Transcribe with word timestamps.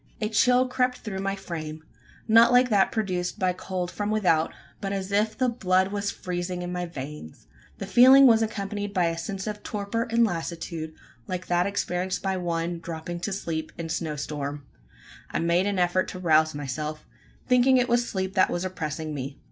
A 0.19 0.29
chill 0.29 0.67
crept 0.67 0.97
through 1.01 1.19
my 1.19 1.35
frame 1.35 1.83
not 2.27 2.51
like 2.51 2.69
that 2.71 2.91
produced 2.91 3.37
by 3.37 3.53
cold 3.53 3.91
from 3.91 4.09
without; 4.09 4.51
but 4.79 4.91
as 4.91 5.11
if 5.11 5.37
the 5.37 5.47
blood 5.47 5.89
was 5.91 6.09
freezing 6.09 6.63
in 6.63 6.71
my 6.71 6.87
veins! 6.87 7.45
The 7.77 7.85
feeling 7.85 8.25
was 8.25 8.41
accompanied 8.41 8.95
by 8.95 9.05
a 9.09 9.15
sense 9.19 9.45
of 9.45 9.61
torpor 9.61 10.07
and 10.09 10.25
lassitude 10.25 10.95
like 11.27 11.45
that 11.45 11.67
experienced 11.67 12.23
by 12.23 12.35
one 12.35 12.79
dropping 12.79 13.19
to 13.19 13.31
sleep 13.31 13.71
in 13.77 13.85
a 13.85 13.89
snow 13.89 14.15
storm. 14.15 14.65
I 15.29 15.37
made 15.37 15.67
an 15.67 15.77
effort 15.77 16.07
to 16.07 16.19
rouse 16.19 16.55
myself 16.55 17.05
thinking 17.47 17.77
it 17.77 17.87
was 17.87 18.09
sleep 18.09 18.33
that 18.33 18.49
was 18.49 18.65
oppressing 18.65 19.13
me. 19.13 19.37